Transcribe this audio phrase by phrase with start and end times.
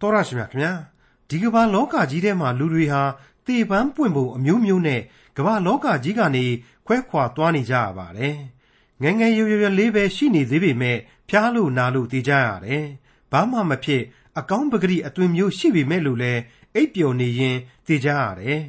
[0.00, 0.72] တော်ရရှိမြခင်ဗျာ
[1.28, 3.02] ဒီကမ္ဘာလောကကြီးထဲမှာလူတွေဟာ
[3.46, 5.00] တေပန်းပွင့်ပုံအမျိုးမျိုးနဲ့
[5.36, 6.44] ကမ္ဘာလောကကြီးကနေ
[6.86, 8.36] ခွဲခွာသွားနေကြရပါတယ်
[9.02, 10.98] ငယ်ငယ်ရွယ်ရွယ်လေးပဲရှိနေသေးပေမဲ့
[11.28, 12.86] ဖျားလို့နာလို့တေးကြရတယ်
[13.32, 14.02] ဘာမှမဖြစ်
[14.38, 16.32] အကောင်းပဂရိအသွင်မျိုးရှိပေမဲ့လို့လဲ
[16.74, 17.56] အိပ်ပျော်နေရင်
[17.86, 18.62] တေးကြရတယ်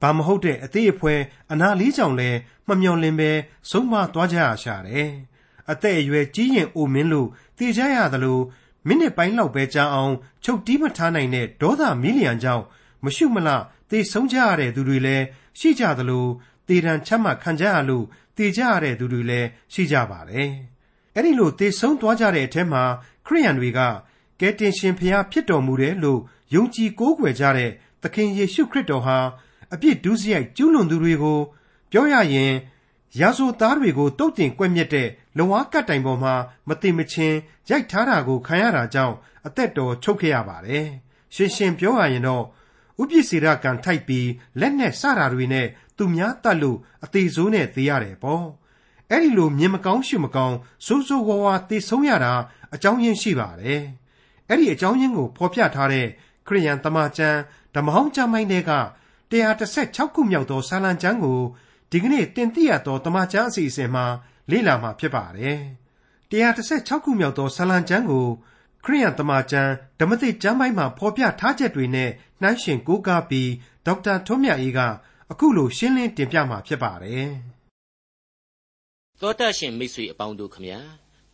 [0.00, 1.14] ဘာမဟုတ်တဲ့အသေးအဖွဲ
[1.52, 2.30] အနာလေးကြောင့်လဲ
[2.68, 3.30] မမျော်လင့်ပဲ
[3.70, 5.10] ဆုံးမသွားကြရရှာတယ်
[5.70, 7.28] အသက်အရွယ်ကြီးရင်အိုမင်းလို့
[7.58, 8.38] တေးကြရသလို
[8.86, 10.14] မိနစ်ပိုင်းလောက်ပဲကြာအောင်
[10.44, 12.64] ချုပ်တီးမထားနိုင်တဲ့ဒေါသမီလီယံကြောင့်
[13.04, 13.48] မရှုမလ
[13.90, 15.24] သေဆုံးကြရတဲ့သူတွေလည်း
[15.58, 16.26] ရှိကြသလို
[16.68, 18.04] သေဒဏ်ချမှတ်ခံကြရလို့
[18.36, 20.50] သေကြရတဲ့သူတွေလည်းရှိကြပါတယ်။
[21.14, 22.82] အဲ့ဒီလိုသေဆုံးသွားကြတဲ့အထက်မှာ
[23.26, 23.80] ခရိယန်တွေက
[24.40, 26.20] ကယ်တင်ရှင်ဖျားဖြစ်တော်မူတယ်လို့
[26.54, 27.70] ယုံကြည်ကိုးကွယ်ကြတဲ့
[28.02, 29.18] သခင်ယေရှုခရစ်တော်ဟာ
[29.74, 31.38] အပြစ်ဒုစရိုက်ကျူးလွန်သူတွေကို
[31.90, 32.52] ပြောရရင်
[33.20, 35.08] ရာဇဝသားတွေကိုတုတ်တင်ကွက်မြက်တဲ့
[35.38, 36.34] လဝါကတ်တိုင်ပေါ်မှာ
[36.68, 37.38] မတိမချင်း
[37.70, 39.14] ရိုက်ထားတာကိုခံရတာကြောင့်
[39.46, 40.86] အသက်တော်ချုပ်ခဲ့ရပါတယ်။
[41.34, 42.44] ရှင်းရှင်းပြောရရင်တော့
[43.00, 44.28] ဥပ္ပစေရကံထိုက်ပြီး
[44.60, 48.44] လက်နဲ့စတာတွေနဲ့သူများတတ်လို့အသေးဆိုးနဲ့သေရတယ်ပေါ့။
[49.10, 50.56] အဲ့ဒီလိုမြင်မကောင်းရှုမကောင်း
[50.86, 52.32] စိုးစိုးဝါးဝါသေဆုံးရတာ
[52.74, 53.82] အကြောင်းရင်းရှိပါတယ်။
[54.48, 56.06] အဲ့ဒီအကြောင်းရင်းကိုဖော်ပြထားတဲ့
[56.46, 57.38] ခရိယန်တမန်ကျမ်း
[57.74, 58.72] ဓမ္မဟောင်းကျမ်းပိုင်းတွေက
[59.32, 61.40] 116ခုမြောက်သောစာလံကျမ်းကို
[61.90, 64.06] ဒီကနေ့တင်ပြရသောတမန်ကျမ်းအစီအစဉ်မှာ
[64.50, 65.58] လေ့လာမှာဖြစ်ပါတယ်။
[66.30, 68.26] 116ခုမြောက်သောစာလံကျမ်းကို
[68.84, 72.10] ခရိယန်တမန်ကျမ်းဓမ္မသစ်ကျမ်းပိုင်းမှာဖော်ပြထားချက်တွေနဲ့
[72.42, 73.50] နှိုင်းယှဉ်ကိုးကားပြီး
[73.86, 74.80] ဒေါက်တာထွန်းမြတ်အေးက
[75.30, 77.28] အခုလိုရှင်းလင်းတင်ပြမှာဖြစ်ပါတယ်။
[79.20, 80.80] သောတာရှင်မိတ်ဆွေအပေါင်းတို့ခမညာ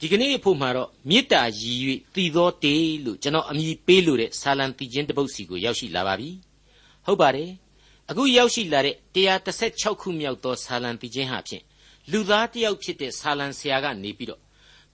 [0.00, 1.78] ဒီကနေ့အဖို့မှာတော့မေတ္တာရည်၍
[2.14, 6.30] တည်သောတေလို့ကျွန်တော်အမည်ပေးလို့တဲ့ဆာလံတည်ခြင်းတပုတ်စီကိုရောက်ရှိလာပါပြီ။
[7.06, 7.50] ဟုတ်ပါတယ်။
[8.10, 11.62] အခုရောက်ရှိလာတဲ့136ခုမြောက်သောဆာလံတည်ခြင်းဟာဖြင့်
[12.10, 14.40] လူသားတယောက်ဖြစ်တဲ့ဆာလံဆရာကနေပြီးတော့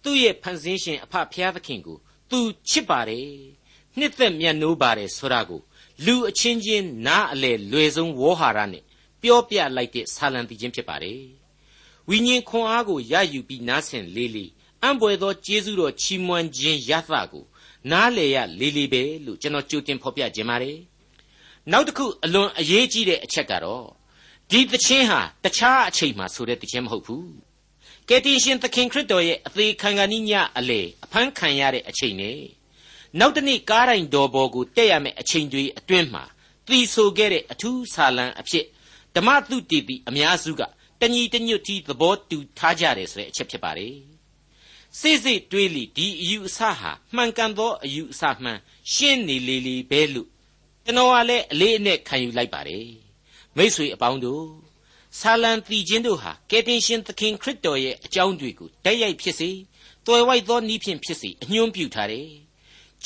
[0.02, 1.98] သူ့ရဲ့ဖန်ဆင်းရှင်အဖဖျားသခင်ကို
[2.30, 3.28] သူချစ်ပါတယ်
[3.98, 5.60] နှစ်သက်မြတ်နိုးပါတယ်ဆိုတာကို
[6.04, 8.84] လူအချင်းချင်းနားအလေလွယ်ဆုံးဝေါ်ဟာရနဲ့
[9.22, 11.20] ပြောပြလိုက်တဲ့ဆာလံတည်ခြင်းဖြစ်ပါတယ်
[12.08, 14.50] ဝိညာဉ်ခွန်အားကိုရယူပြီးနားဆင်လေးလေး
[14.82, 17.44] အံ့ပွေသောကျေးဇူးတော်ချီးမွမ်းခြင်းရသကို
[17.90, 20.78] နားလေရလေးလေးပဲလို့ကျွန်တော်ကြိုတင်ဖော်ပြခြင်းပါတယ်
[21.72, 23.86] နောက်တစ်ခုအလွန်အရေးကြီးတဲ့အချက်ကတော့
[24.50, 27.32] ဒီသခြင်းဟာတခြားအချိန်မှဆိုတဲ့သခြင်းမဟုတ်ဘူး
[28.08, 32.40] ကယ်တင်ရှင်သခင်ခရစ်တော်ရဲ့အသေးခံကနိညအလေအဖမ်းခံရတဲ့အချိန်နဲ့
[33.18, 36.24] နောက်တနေ့ကားတိုင်းတော်ပေါ်ကိုတက်ရမယ့်အချိန်တွေအတွင်းမှာ
[36.66, 38.64] သီဆိုခဲ့တဲ့အထူးဆာလံအဖြစ်
[39.14, 40.62] ဓမ္မသုတေတိအများစုက
[41.00, 43.96] တညီတညွတ်တီသဘောတူထားကြတယ်ဆိုတဲ့အချက်ဖြစ်ပါတယ်
[44.98, 48.58] စိစိတွေးလိဒီအယူအဆဟာမှန်ကန်သောအယူအဆမှန်
[48.92, 50.28] ရှင်းနေလေလေပဲလို့
[50.84, 53.07] ကျွန်တော်ကလည်းအလေးအနက်ခံယူလိုက်ပါတယ်
[53.56, 54.44] မိษွေအပေါင်းတို့
[55.18, 59.50] ဆာလံတီချင်းတို့ဟာကယ်တင်ရှင်သခင်ခရစ်တော်ရဲ့အကြောင်းတွေကိုတိုက်ရိုက်ဖြစ်စေ
[60.06, 62.28] တွယ်ဝိုက်သောနည်းဖြင့်ဖြစ်စေအညွှန်းပြုထားတယ်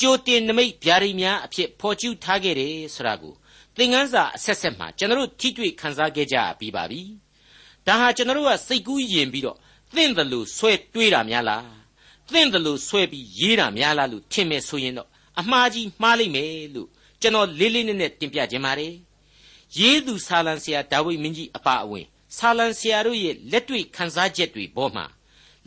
[0.00, 3.34] ကြိုတင်နမိတ်ဗျာဒိတ်များအဖြစ်ဖော်ကျူးထားခဲ့တယ်ဆိုတာကို
[3.76, 7.02] သင်ခန်းစာအဆက်ဆက်မှာကျွန်တော်ထိတွေ့ခန်းစားခဲ့ကြပြီးပါပြီ
[7.86, 9.58] ဒါဟာကျွန်တော်ကစိတ်ကူးယဉ်ပြီးတော့
[9.94, 11.66] သင့်တယ်လို့ဆွဲတွေးတာများလား
[12.32, 15.08] သင့်တယ်လို့ဆွဲပြီးရေးတာများလားလို့ထင်မယ်ဆိုရင်တော့
[15.40, 16.88] အမှားကြီးမှားလိမ့်မယ်လို့
[17.20, 18.92] ကျွန်တော်လေးလေးနက်နက်တင်ပြခြင်းပါတယ်
[19.78, 22.06] ရေးသူဆာလံဆရာဒါဝိမင်းကြီးအပါအဝင်
[22.36, 25.04] ဆာလံဆရာတို့ရဲ့လက်တွေ့ခန်းစားချက်တွေပေါ်မှာ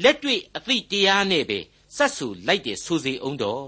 [0.03, 1.59] လက်တွေ့အသိတရားနဲ့ပဲ
[1.95, 3.65] စတ်ဆူလိုက်တယ်ဆိုစေအောင်တော့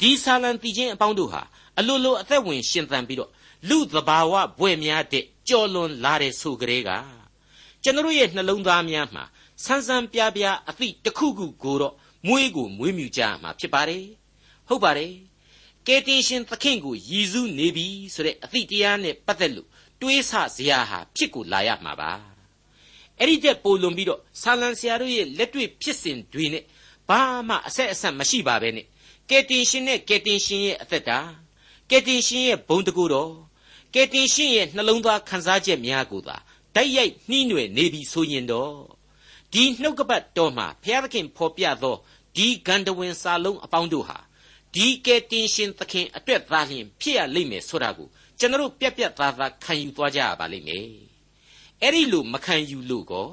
[0.00, 1.42] ဒီဆာလံတီချင်းအပေါင်းတို့ဟာ
[1.78, 3.30] အလိုလိုအသက်ဝင်ရှင်သန်ပြီးတော့
[3.68, 6.90] လူသဘာဝဘွဲ့များတဲ့ကြော်လွန်လာတဲ့ဆိုကြတဲ့က
[7.82, 9.24] ကျွန်တော်ရဲ့နှလုံးသားများမှာ
[9.64, 11.94] ဆန်းဆန်းပြားပြားအသည့်တစ်ခုခုကိုတော့
[12.26, 14.04] မွေးကိုမွေးမြူကြမှာဖြစ်ပါတယ်
[14.68, 15.12] ဟုတ်ပါတယ်
[15.90, 19.68] ကယ်တင်ရှင်သခင်ကိုယည်စုနေပြီဆိုတဲ့အသည့်တရားနဲ့ပတ်သက်လို့
[20.00, 22.10] တွေးဆစရာဟာဖြစ်ကိုလာရမှာပါ
[23.18, 26.64] အဲ့ဒီတဲ့ပိုလွန်ပြီးတော့ဆာလံဆရာတို့ရဲ့လက်တွေ့ဖြစ်စဉ်တွေနဲ့
[27.08, 28.86] ဘာမှအဆက်အဆက်မရှိပါပဲနဲ့
[29.30, 31.18] ကယ်တင်ရှင်နဲ့ကယ်တင်ရှင်ရဲ့အသက်တာ
[31.90, 33.32] ကယ်တင်ရှင်ရဲ့ဘုံတကူတော်
[33.94, 36.36] ကယ်တင်ရှင်ရဲ့နှလုံးသားခံစားချက်များကိုသာ
[36.74, 38.74] တိုက်ရိုက်နှီးနွယ်နေပြီဆိုရင်တော့
[39.52, 41.96] ဒီနှုတ်ကပတ်တော်မှာဘုရားသခင်ဖော်ပြသော
[42.36, 44.18] ဒီဂန္ဓဝင်စာလုံးအပေါင်းတို့ဟာ
[44.73, 48.07] ဒီကယ်တင်ရှင်သခင်အတွက်သာလျှင်ဖြစ်ရလိမ့်မယ်ဆိုတာကို
[48.39, 50.87] ကျွန်တော်ပြက်ပြက်သားသားခံယူသွားကြရပါလိမ့်မယ်
[51.81, 53.29] အဲ့ဒီလိုမခံယူလို့ကော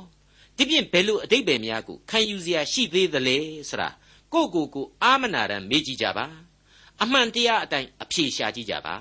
[0.57, 3.39] ဒီပြင်ဘယ်လိုအတိတ်ပဲများကိုခံယူเสียရှိသေးသလဲ
[3.69, 3.89] ဆိုတာ
[4.33, 6.27] ကိုကိုကိုအာမနာရန်မေးကြည့်ကြပါ
[7.03, 8.97] အမှန်တရားအတိုင်းအဖြေရှာကြည့်ကြပါ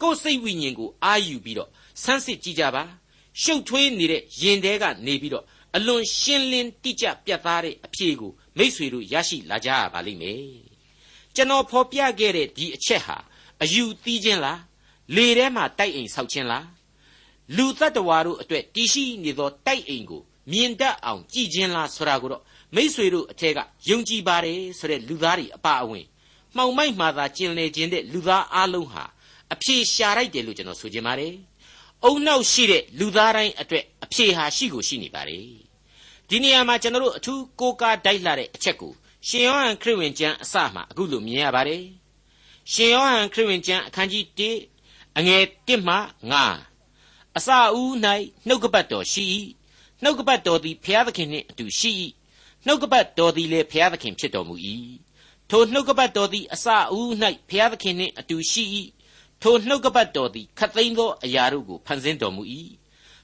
[0.00, 1.70] ကိုယ်စိတ်ဝိညာဉ်ကိုအာယူပြီးတော့
[2.02, 2.84] ဆန်းစစ်ကြည့်ကြပါ
[3.42, 5.44] ရှုပ်ထွေးနေတဲ့ယင်တဲကနေပြီးတော့
[5.76, 10.42] အလွန်ရှင်းလင်းတိကျပြတ်သားတဲ့အဖြေကိုမိษွေတို့ရရှိလာကြရပါလိမ့်မယ်
[11.35, 13.17] ကျွန်တော်ဖော်ပြခဲ့တဲ့ဒီအချက်ဟာ
[13.63, 14.59] အယူသီးခြင်းလား
[15.15, 16.65] လေထဲမှာတိုက်အိမ်ဆောက်ခြင်းလား
[17.57, 20.21] လူတ attva တို့အတွက်တည်ရှိနေသောတိုက်အိမ်ကို
[20.51, 22.43] မြင်တတ်အောင်ကြည်ခြင်းလားဆိုတာကိုတော့
[22.75, 23.59] မိษွေတို့အထက်က
[23.89, 26.05] ယုံကြည်ပါတယ်ဆိုတဲ့လူသားတွေအပါအဝင်
[26.55, 29.03] မှောင်မိုက်မှသာကျင်လည်ခြင်းတဲ့လူသားအလုံးဟာ
[29.53, 31.33] အဖြေရှာလိုက်တယ်လို့ကျွန်တော်ဆိုချင်ပါတယ်။
[32.05, 35.45] အုံနောက်ရှိတဲ့လူသားတိုင်းအတွက်အဖြေဟာရှိကိုရှိနေပါတယ်။
[36.29, 38.93] ဒီနေရာမှာကျွန်တော်တို့အထူးကိုးကားတိုက်လာတဲ့အချက်ကို
[39.27, 41.83] ရှင်ယောဟန်ခရစ်ဝင်ကျမ်းအစမှအခုလိုမြင်ရပါတယ်။
[42.71, 44.25] ရှင်ယောဟန်ခရစ်ဝင်ကျမ်းအခန်းကြီး
[44.77, 45.95] 1အငယ်1မှ
[46.65, 47.91] 9အစအဦး၌
[48.47, 49.23] နှုတ်ကပတ်တော်ရှိ၏
[50.03, 51.91] နှုတ်ကပတ်တော်သည်ဘုရားသခင်နှင့်အတူရှိ၏
[52.65, 54.55] နှုတ်ကပတ်တော်သည်လည်းဘုရားသခင်ဖြစ်တော်မူ၏
[55.49, 57.09] ထိုနှုတ်ကပတ်တော်သည်အစအဦး၌
[57.49, 58.63] ဘုရားသခင်နှင့်အတူရှိ၏
[59.41, 62.43] ထိုနှုတ်ကပတ်တော်သည်ခတ်သိမ်းသောအရာတို့ကိုဖန်ဆင်းတော်မူ၏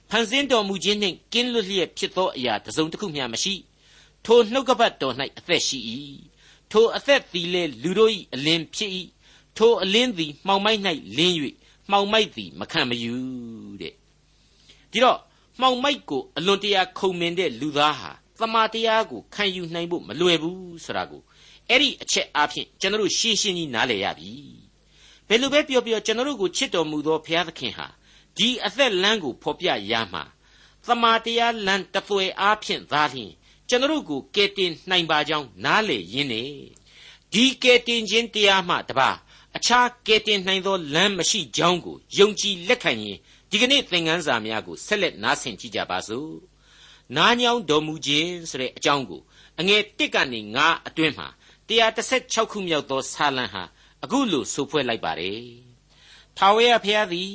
[0.10, 3.54] ဖန်ဆင်းတော်မူခြင်းနှင့်ကင်းလွတ်လျက်ဖြစ်သောအရာတစ်စုံတစ်ခုမျှမရှိ
[4.32, 5.80] ထိုနှုတ်ကပတ်တော်၌အသက်ရှိ၏
[6.72, 8.92] ထိုအသက်သည်လည်းလူတို့၏အလင်းဖြစ်၏
[9.58, 10.80] ထိုအလင်းသည်မှောင်မိုက်၌
[11.18, 11.36] လင်း၍
[11.92, 13.16] မှောင်မိုက်သည်မခံမယူ
[13.82, 13.94] တဲ့
[14.92, 15.20] ဒီတော့
[15.60, 21.22] မှောင်မိုက်ကိုအလွန်တရာခုံမင်တဲ့လူသားဟာသမာတရားကိုခံယူနိုင်ဖို့မလွယ်ဘူးဆိုတာကို
[21.70, 24.32] အဲ့ဒီအချက်အားဖြင့်ကျွန်တော်တို့ရှင်းရှင်းကြီးနားလည်ရပြီ
[25.28, 27.88] ဘယ်လိုပဲပြောပြောကျွန်တော်တို့ကိုချစ်တော်မူသောဘုရားသခင်ဟာ
[28.38, 30.24] ဒီအသက်လမ်းကိုဖော်ပြရမှာ
[30.86, 33.32] သမာတရားလမ်းတပွဲအားဖြင့်သာလျှင်
[33.70, 36.44] ကျွန်တော်တို့ကိုကယ်တင်နိုင်ပါကြောင်းနားလည်ရင်းနေ
[37.34, 39.10] ဒီကယ်တင်ခြင်းတရားမှတပါ
[39.58, 43.18] အခြားကယ်တင်နိုင်သောလမ်းမရှိကြောင်းကိုယုံကြည်လက်ခံရင်
[43.50, 46.32] ဒီကနေ့သင်ခန်းစာများကိုဆက်လက်နားဆင်ကြကြပါစို့
[47.16, 49.22] နားညောင်းတော်မူခြင်းဆိုတဲ့အကြောင်းကို
[49.60, 51.28] အငယ်1ကနေ9အတွင်းမှာ
[51.70, 53.64] 136ခုမြောက်သောစာလံဟာ
[54.04, 55.44] အခုလိုဆိုဖွဲ့လိုက်ပါတယ်
[56.38, 57.34] ထာဝရဘုရားသည်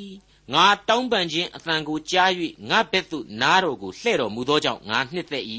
[0.53, 2.31] ငါတောင်းပန်ခြင်းအသံကိုကြား၍
[2.69, 5.45] ငါဘက်သို့နားတော်ကိုလှဲ့တော်မူသောကြောင့်ငါနှစ်သက်၏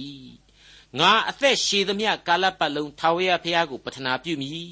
[0.99, 4.71] ငါအသက်ရှည်သမျှကာလပတ်လုံးထာဝရဘုရားကိုပတနာပြုမည်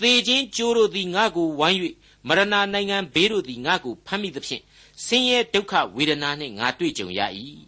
[0.00, 1.78] သေခြင်းကြိုးတို့သည်ငါကိုဝိုင်း၍
[2.28, 4.62] မရဏနိုင်ငံဘေးတို့သည်ငါကိုဖမ်းမိသဖြင့်
[5.06, 7.20] ဆင်းရဲဒုက္ခဝေဒနာနှင့်ငါတွေ့ကြုံရ၏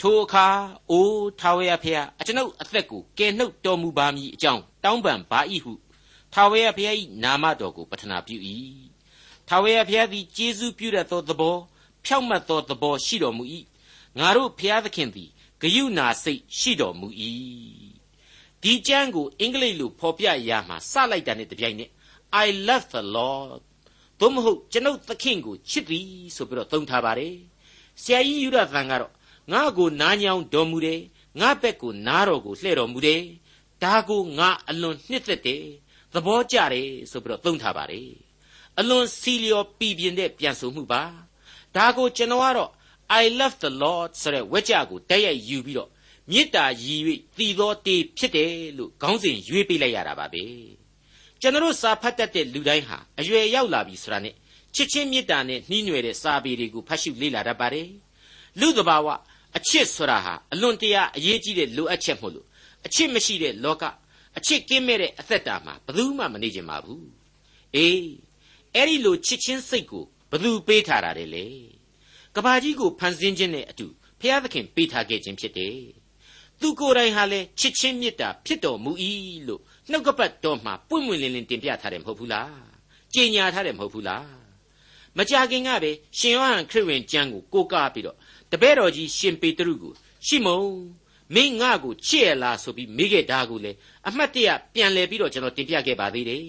[0.00, 0.46] ထိုအခါ
[0.90, 1.08] အို
[1.40, 5.72] ထာဝရဘုရားအကျွန်ုပ်အသက်ကိုကယ်နှုတ်တော်မူပါမည်အကြောင်းတောင်းပန်ပါ၏ဟု
[6.32, 8.36] ထာဝရဘုရား၏နာမတော်ကိုပတနာပြု၏
[9.48, 11.56] ထာဝရဘုရားသည်ကျေးဇူးပြုတတ်သောသဘော
[12.04, 13.44] ဖြောင့်မတ်သောသဘောရှိတော်မူ၏
[14.18, 15.30] ငါတို့ဘုရားသခင်သည်
[15.60, 17.08] ဂယုဏစိတ်ရှိတော်မူ၏
[18.62, 21.90] ဒီကျမ်းကိုအင်္ဂလိပ်လိုဖော်ပြရမှာစလိုက်တာနဲ့တပြိုင်နက်
[22.44, 23.60] I love the Lord
[24.20, 27.36] သို့မဟုတ်ကျွန်ုပ်သခင်ကိုချစ်သည်ဆိုပြီးတော့သုံးထားပါတယ်
[28.02, 29.12] ဆရာကြီးယူရသံကတော့
[29.52, 31.00] ငါ့ကိုနားညောင်းတော်မူတယ်
[31.40, 33.22] ငါ့ဘက်ကိုနားတော်ကိုလှည့်တော်မူတယ်
[33.82, 35.64] ဒါကိုငါအလွန်နှစ်သက်တယ်
[36.14, 38.10] သဘောကျတယ်ဆိုပြီးတော့သုံးထားပါတယ်
[38.78, 41.02] အလွန်စီလျော်ပြည်ပြင်းတဲ့ပြန်ဆိုမှုပါ
[41.76, 42.70] ဒါကိုကျွန်တော်ကတော့
[43.08, 45.90] I love the Lord ဆိုတဲ့ဝက်ကြကိုတက်ရိုက်ယူပြီးတော့
[46.30, 47.00] မေတ္တာရည်၍
[47.36, 50.44] တည်သောတေဖြစ်တယ်လို့ခေါင်းစဉ်ရွေးပေးလိုက်ရတာပါပဲ
[51.40, 54.34] ကျွန်တော်စာဖတ်တတ်တဲ့လူတိုင်းဟာအရွယ်ရောက်လာပြီဆိုတာနဲ့
[54.74, 57.88] ချစ်ချင်းမေတ္တာနဲ့နှီးနွယ်တဲ့စာပေတွေကိုဖတ်ရှုလေ့လာတတ်ပါတယ်
[58.60, 59.06] လူတဘာဝ
[59.56, 62.46] အချစ်ဆိုတာဟာအလွန်တရာအရေးကြီးတဲ့လိုအပ်ချက်မို့လို့
[62.86, 63.84] အချစ်မရှိတဲ့လောက
[64.38, 67.06] အချစ်ကင်းမဲ့တဲ့အသက်တာမှာဘယ်သူမှမနေကြပါဘူး
[67.76, 68.06] အေး
[68.74, 71.46] အဲ့ဒီလိုချစ်ချင်းစိတ်ကိုဘယ်သူပေးထားတာလဲလေ
[72.36, 73.86] ကဘာကြီးကိုဖန်ဆင်းခြင်းနဲ့အတူ
[74.20, 75.78] ဖျားသခင်ပေးထားခဲ့ခြင်းဖြစ်တယ်
[76.60, 78.92] သူကိုယ်တိုင်ဟာလည်းချစ်ချင်းမေတ္တာဖြစ်တော်မူ၏
[79.48, 79.60] လို့
[79.90, 82.52] နှုတ်ကပတ်တော်မှာပွင့်ပွင့်လင်းလင်းတင်ပြထားတယ်မဟုတ်ဘူးလား
[83.14, 84.28] ကြေညာထားတယ်မဟုတ်ဘူးလား
[85.16, 88.16] မကြခင်ကပဲရှင်ယောဟန်ခရစ်ဝင်ကျမ်းကိုကိုးကားပြီးတော့
[88.52, 89.92] တပည့်တော်ကြီးရှင်ပေတရုကို
[90.26, 90.60] ရှိမုံ
[91.34, 93.72] မင်းငါ့ကိုချစ်ရလားဆိုပြီးမိခဲ့တာကိုလေ
[94.08, 96.42] အမှတ်တရပြန်လဲပြီးတော့ကျွန်တော်တင်ပြခဲ့ပါသေးတယ်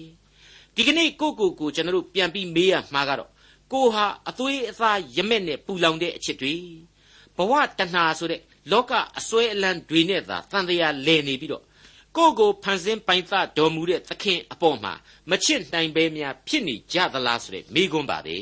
[0.76, 3.30] ဒီကနေ့ကိုကိုကိုကျွန်တော်တို့ပြန်ပြီးမေးရမှာကတော့
[3.72, 6.54] ကိုဟာအသွေးအသားရမက်နဲ့ပူလောင်တဲ့အချစ်တွေ
[7.36, 8.40] ဘဝတဏှာဆိုတဲ့
[8.72, 11.64] လောကအစွဲအလန်းတွေနဲ့သာတန်တရားလဲနေပြီးတော့
[12.16, 14.92] ကိုကိုဖန်ဆင်းပိုင်သတော်မူတဲ့သခင်အပေါ်မှာ
[15.30, 18.36] မချစ်နိုင်ပဲများဖြစ်နေကြသလားဆိုတဲ့မိကွန်းပါပဲ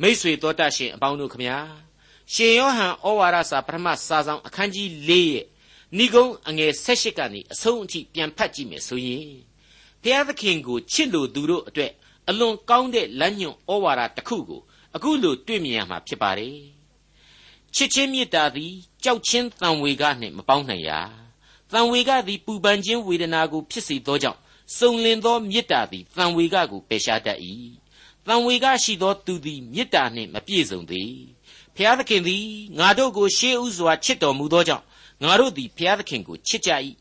[0.00, 1.58] မိษွေတော်တတ်ရှင်အပေါင်းတို့ခမညာ
[2.34, 5.44] ရှင်ယောဟန်ဩဝါဒစာပထမစာဆောင်အခန်းကြီး၄ရဲ့
[5.96, 9.28] ဏိဂုံးအငယ်၁၈ကနေအဆုံးအထိပြန်ဖတ်ကြည့်မယ်ဆိုရင်
[10.02, 11.92] ဘုရားသခင်ကိုချစ်လို့သူတို့အတွက်
[12.28, 14.60] အလွန်ကောင်းတဲ့လမ်းညွှန်ဩဝါဒတစ်ခုကို
[14.94, 16.58] အခုလိုတွေ့မြင်ရမှာဖြစ်ပါတယ်
[17.74, 18.72] ချစ်ချင်းမေတ္တာသည်
[19.04, 21.00] ကြောက်ချင်းတန်ဝေကနှင့်မပေါင်းနိုင်ရာ
[21.72, 24.40] တန်ဝေကသည်ပူပန်ခြင်းဝေဒနာကိုဖြစ်စေသောကြောင့်
[24.76, 27.38] စုံလင်သောမေတ္တာသည်တန်ဝေကကိုပယ်ရှားတတ်၏
[28.26, 31.14] တန်ဝေကရှိသောသူသည်မေတ္တာနှင့်မပြည့်စုံသေး
[31.76, 32.46] ဖျားသခင်သည်
[32.78, 34.84] ငါတို့ကိုရှေးဥစွာချစ်တော်မူသောကြောင့်
[35.24, 36.70] ငါတို့သည်ဖျားသခင်ကိုချစ်ကြ၏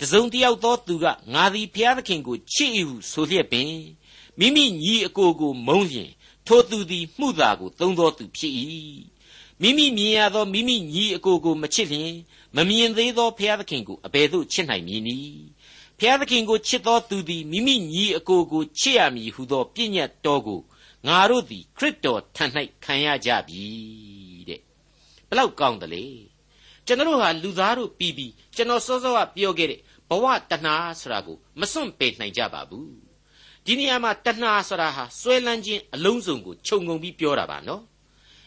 [0.00, 3.70] တစုံတယောက်သောသူကငါသည်ဖျားသခင်ကိုချစ်၏ဟုဆိုလျက်ပင်
[4.38, 6.10] မိမိညီအကိုကိုမုန်းလျင်
[6.46, 8.54] ထိုသူသည်မှုသာကိုသုံးသောသူဖြစ်၏
[9.60, 12.12] မိမိမြင်ရသောမိမိညီအကိုကိုမချစ်လျင်
[12.56, 15.44] မမြင်သေးသောဘုရားသခင်ကိုအဘယ်သို့ချစ်နိုင်မည်နည်း
[15.98, 20.60] ဘုရားသခင်ကိုချစ်သောသူသည်မိမိညီအကိုကိုချစ်ရမည်ဟုသောပြည့်ညတ်တော်ကို
[21.06, 22.44] ငါတို့သည်ခရစ်တော်ထံ၌
[22.84, 23.64] ခံရကြပြီ
[24.48, 24.60] တဲ့
[25.28, 26.04] ဘလောက်ကောင်းတယ်လေ
[26.86, 33.09] ကျွန်တော်ဟာလူသားတို့ပြီးပြီးကျွန်တော်စောစောကပြောခဲ့တဲ့ဘဝတဏှာဆိုတာကိုမစွန့်ပယ်နိုင်ကြပါဘူး
[33.70, 37.82] ဒီနေရာမှာတဏှာဆိုတာဟာစွဲလန်းခြင်းအလုံးစုံကိုခြုံငုံပြီးပြောတာပါနော်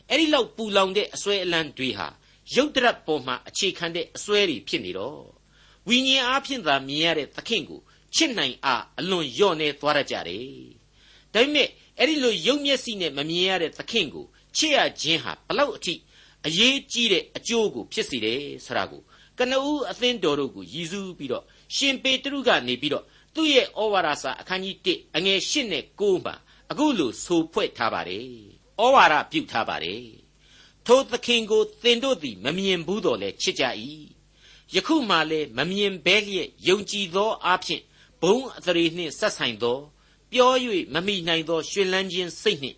[0.09, 2.07] အဲ့ဒီလောက်ပူလောင်တဲ့အစွဲအလန်းတွေဟာ
[2.55, 5.21] ရုပ်တရက်ပေါ်မှာအခြေခံတဲ့အစွဲတွေဖြစ်နေတော့
[5.87, 7.81] ဝိညာဉ်အားဖြင့်သာမြင်ရတဲ့သခင်ကို
[8.15, 10.47] ချစ်နိုင်အားအလွန်လျော့နေသွားရကြတယ်
[11.33, 14.25] ဒါပေမဲ့အဲ့ဒီလိုရုပ်မျက်စိနဲ့မမြင်ရတဲ့သခင်ကို
[14.57, 15.93] ချစ်ရခြင်းဟာဘလောက်အထိ
[16.47, 19.01] အရေးကြီးတဲ့အကျိုးကိုဖြစ်စေတယ်ဆိုတာကို
[19.39, 21.43] ကနဦးအသင်းတော်တို့ကိုရည်စူးပြီးတော့
[21.75, 26.35] ရှင်ပေတရုကနေပြီးတော့ သူ့ရဲ့ဩဝါဒစာအခန်းကြီး1အငယ်8နဲ့9မှာ
[26.71, 28.25] အခုလိုဆိုဖွဲ့ထားပါတယ်
[28.81, 30.05] ဩဝါဒပြုထားပါတယ်
[30.85, 33.63] ထိုသခင်ကိုသင်တို့သည်မမြင်ဘူးတော့လဲချစ်ကြ၏
[34.73, 37.81] ယခုမှလည်းမမြင်ဘဲလျက်ယုံကြည်သောအဖြစ်
[38.21, 39.77] ဘုံအသရေနှင့်ဆက်ဆိုင်သော
[40.31, 40.53] ပြော၍
[40.93, 42.77] မမိနိုင်သောရှင်လန်းခြင်းစိတ်နှင့်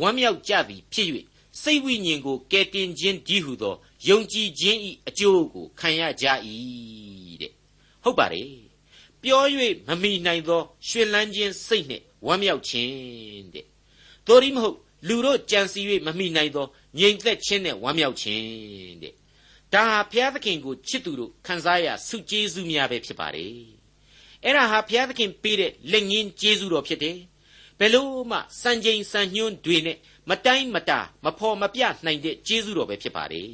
[0.00, 1.08] ဝမ်းမြောက်ကြသည်ဖြစ်၍
[1.62, 3.74] စိတ်ဝိညာဉ်ကိုကယ်တင်ခြင်းဒီဟုသော
[4.08, 6.26] ယုံကြည်ခြင်း၏အကျိုးကိုခံရကြ၏
[7.40, 7.52] တဲ့
[8.02, 8.63] ဟုတ်ပါတယ်
[9.24, 9.42] ပြော၍
[9.88, 13.66] မမိနိုင်သောရှင်လန်းခြင်းစိတ်နှင့်ဝမ်းမြောက်ခြင်းတဲ့
[14.26, 14.76] တို့ရီမဟုတ်
[15.08, 16.66] လူတို့ကြံစီ၍မမိနိုင်သော
[16.98, 19.14] ငြိမ်သက်ခြင်းနဲ့ဝမ်းမြောက်ခြင်းတဲ့
[19.72, 23.52] ဒါဟာဘုရားသခင်ကိုချစ်သူတို့ခံစားရဆုကျေးဇူးများပဲဖြစ်ပါတယ်
[24.44, 27.18] အဲ့ဒါဟာဘုရားသခင်ပေးတဲ့လက်ငင်းကျေးဇူးတော်ဖြစ်တယ်
[27.78, 29.98] ဘယ်လို့မှစံချိန်စံညွှန်းတွေနဲ့
[30.30, 33.50] မတိုင်းမတာမဖော်မပြနိုင်တဲ့ကျေးဇူးတော်ပဲဖြစ်ပါတယ်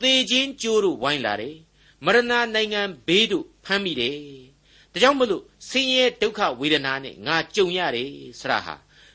[0.00, 1.56] သေခြင်းကြိုးတို့ဝိုင်းလာတယ်
[2.04, 2.20] မရဏ
[2.54, 4.18] နိုင်ငံဘေးတို့ဖမ်းမိတယ်
[4.96, 8.08] ဒါကြောင့်မလို့ဆင်းရဲဒုက္ခဝေဒနာနဲ့ငါကြုံရတယ်
[8.40, 8.74] ဆရာဟာ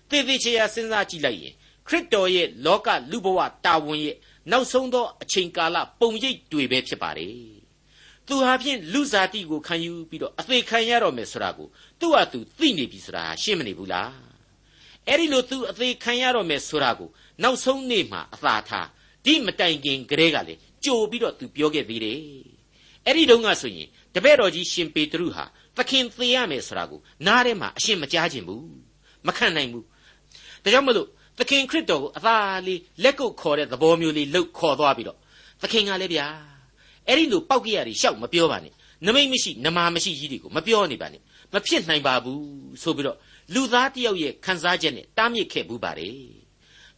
[0.10, 1.54] သေသေးချာစဉ်းစားကြည့်လိုက်ရင်
[1.88, 4.16] ခရစ်တော်ရဲ့လောကလူဘဝတာဝန်ရဲ့
[4.52, 7.36] နောက်ဆုံးသောအချိန်ကာလပုံရိပ်တွေပဲဖြစ်ပါတယ်
[8.28, 11.68] သူဟာဖြင့်လူစားတိကိုခံယူပြီးတော့အသေးခံရတော့မယ်ဆိုတာကို
[12.00, 14.14] သူ့ဟာသူသိနေပြီဆိုတာရှင်းမနေဘူးလား
[15.08, 17.10] အဲ့ဒီလိုသူအသေးခံရတော့မယ်ဆိုတာကို
[17.44, 18.88] နောက်ဆုံးနေ့မှာအသာထား
[19.26, 22.22] ဒီမတိုင်ခင်ကလေးကလေကြိုပြီးတော့သူပြောခဲ့သေးတယ်
[23.06, 25.46] အဲ့ဒီတုန်းကဆိုရင်တပည့်တော်ကြီးရှင်ပေတရုဟာ
[25.78, 28.66] သခင်သေရမယ်ဆိုတာကိုနားထဲမှာအရှင်းမကြားခြင်းဘူး
[29.28, 29.86] မခံနိုင်ဘူး
[30.64, 32.36] ဒါကြောင့်မလို့သခင်ခရစ်တော်ကိုအသာ
[32.68, 35.18] လေးလက်ကုပ်ခေါ်တဲ့သဘောမျိုးလေးလှုပ်ခေါ်သွားပြီးတော့
[35.62, 36.28] သခင်ကလည်းဗျာ
[37.08, 38.74] အဲ့ဒီလိုပောက်ကြရတွေရှောက်မပြောပါနဲ့
[39.06, 41.22] နမိတ်မရှိနမာမရှိကြီးတွေကိုမပြောနေပါနဲ့
[41.54, 42.42] မဖြစ်နိုင်ပါဘူး
[42.84, 43.18] ဆိုပြီးတော့
[43.54, 46.16] လူသားတယောက်ရဲ့ခံစားချက်နဲ့တားမြစ်ခဲ့ဘူးပါတယ်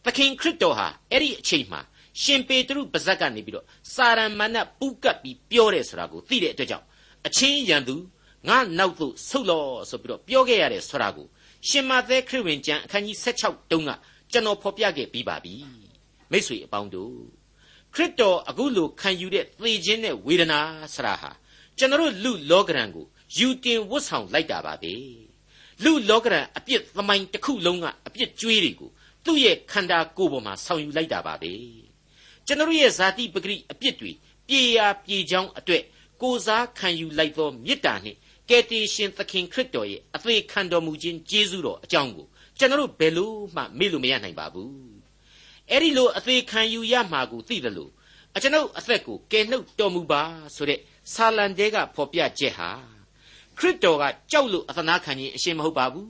[0.04, 1.80] သခင်ခရစ်တော်ဟာအဲ့ဒီအချိန်မှာ
[2.22, 6.86] ရှင်ပေတရုပါဇက်ကနေပြီးတော့စာရမဏတ်ပူကပ်ပြီးပြောတယ်ဆိုတာကိုသိတဲ့အတွက်ကြောင့်
[7.26, 7.96] အချင်းရန်သူ
[8.48, 11.26] ငါနောက်သို့ဆုတ်လောဆိုပြီးတော့ပြောခဲ့ရတယ်ဆိုတာကို
[11.68, 13.90] ရှင်မသက်ခရစ်ဝင်ကျမ်းအခန်းကြီး16တုန်းက
[14.32, 15.54] ကျွန်တော်ဖော်ပြခဲ့ပြီးပါပြီ
[16.30, 17.16] မိတ်ဆွေအပေါင်းတို့
[17.94, 20.60] ခရစ်တော်အခုလိုခံယူတဲ့သေခြင်းနဲ့ဝေဒနာ
[20.94, 21.30] ဆရာဟာ
[21.78, 23.06] ကျွန်တော်လူလောကရန်ကို
[23.38, 24.94] ယူတင်ဝတ်ဆောင်လိုက်တာပါပဲ
[25.84, 28.90] လူလောကရန်အပြစ်သမိုင်းတစ်ခုလုံးကအပြစ်ကြွေးတွေကို
[29.24, 31.52] သူ့ရဲ့ခန္ဓာကိုယ်ပေါ်မှာဆောင်ယူလိုက်တာပါပဲ
[32.46, 34.10] ကျွန်တော်ရဲ့ဇာတိပဂရိအပြစ်တွေ
[34.48, 35.82] ပြေရာပြေချောင်းအတွက်
[36.22, 42.26] ကိုစားခံယူလိုက်သောမေတ္တာနှင့် ကယ်တင်ရှင်သခင်ခရစ်တော်ရဲ့အသေးခံတော်မူခြင်းကျေးဇူးတော်အကြောင်းကို
[42.58, 44.72] ကျွန်တော်ဘယ်လို့မှမေ့လို့မရနိုင်ပါဘူး
[45.70, 47.90] အဲ့ဒီလိုအသေးခံယူရမှာကိုသိတယ်လို့
[48.36, 50.22] အကျွန်ုပ်အသက်ကိုကယ်နှုတ်တော်မူပါ
[50.54, 50.80] ဆိုတဲ့
[51.12, 52.70] ဆာလံတဲကဖော်ပြချက်ဟာ
[53.58, 56.08] ခရစ်တော်ကကြောက်လို့အသနာခံခြင်းအရှင်းမဟုတ်ပါဘူး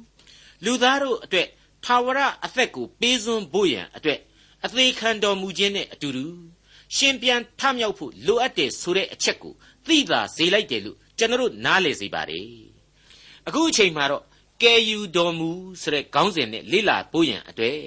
[0.64, 1.48] လူသားတို့အတွက်
[1.84, 4.18] ထာဝရအသက်ကိုပေးစွန်းဖို့ရန်အတွက်
[4.64, 6.26] အသေးခံတော်မူခြင်းနဲ့အတူတူ
[6.96, 9.54] ရှင်ပြန်ထမြောက်ဖို့လိုအပ်တယ်ဆိုတဲ့အချက်ကို
[9.86, 12.48] သိသာစေလိုက်တယ်လို့ ကျွန်တော်နားလည်စေပါတယ်
[13.46, 14.24] အခုအချိန်မှာတော့
[14.62, 17.80] ကယ်ယူတော်မူဆိုတဲ့ခေါင်းစဉ်နဲ့လေ့လာပို့ရန်အတွက်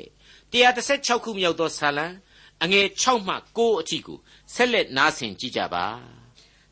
[0.51, 2.07] 136ခုမြောက်သောဆာလံ
[2.63, 4.17] အငယ်6မှ9အထိကို
[4.53, 5.85] ဆက်လက်နားဆင်ကြကြပါ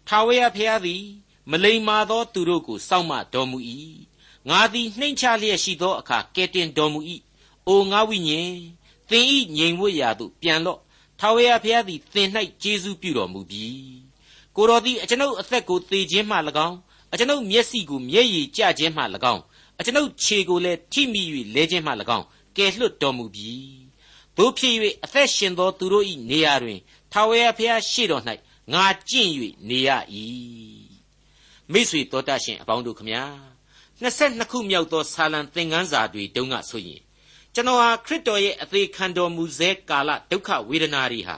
[0.07, 1.03] ထာဝရဘုရားသည်
[1.51, 3.57] မလိမ္မာသောသူတို့ကိုစောင့်မတော်မူ၏
[4.50, 7.00] ငါသည်နှိမ့်ချလျက်ရှိသောအခါကဲတင်တော်မူ၏
[7.67, 8.55] အိုငါဝိညာဉ်
[9.09, 10.79] သင်ဤငြိမ်ဝတ်ရာသို့ပြန်လော့
[11.19, 12.29] ထာဝရဘုရားသည်သင်၌
[12.62, 13.67] ကျေးဇူးပြုတော်မူပြီ
[14.55, 16.77] ကိုတော်သည်အကျွန်ုပ်အသက်ကိုသေခြင်းမှ၎င်း
[17.13, 19.41] အကျွန်ုပ်မျက်စိကိုမျက်ရည်ကျခြင်းမှ၎င်း
[19.79, 21.24] အကျွန်ုပ်ခြေကိုလည်းထိမိ၍
[21.55, 22.25] လဲခြင်းမှ၎င်း
[22.57, 23.53] ကယ်လွတ်တော်မူပြီ
[24.38, 26.79] တို့ဖြစ်၍အသက်ရှင်သောသူတို့၏နေရာတွင်
[27.12, 28.24] ထာဝရဘုရားရှေ့တော်၌
[28.74, 29.29] ငါကျင့်၍
[29.69, 29.89] နေရ၏
[31.71, 33.24] မိတ်ဆွေတော်တတ်ရှင်အပေါင်းတို့ခမညာ
[34.01, 37.01] 22ခုမြောက်သောဆာလံသင်ခန်းစာတွေတုန်းကဆိုရင်
[37.53, 41.38] ကျွန်တော်ဟာခရစ်တော်ရဲ့အသေးခံတော်မူစေကာလဒုက္ခဝေဒနာတွေဟာ